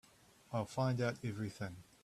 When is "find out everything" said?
0.65-1.75